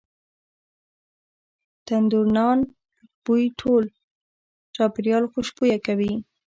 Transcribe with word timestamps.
تنوردنان 1.85 2.59
بوی 3.23 3.43
ټول 3.59 3.83
چاپیریال 4.75 5.23
خوشبویه 5.31 5.77
کوي. 5.85 6.13